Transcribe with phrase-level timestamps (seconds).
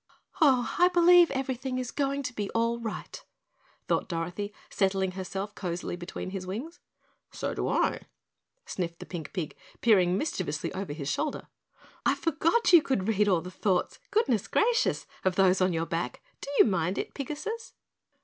[0.41, 3.23] "Oh, I believe everything is going to be all right,"
[3.87, 6.79] thought Dorothy, settling herself cozily between his wings.
[7.29, 8.05] "So do I,"
[8.65, 11.49] sniffed the pink pig, peering mischievously over his shoulder.
[12.03, 15.05] "I forgot you could read All the thoughts, Goodness Gracious!
[15.23, 17.73] Of those on your back, Do you mind it Pigasus?"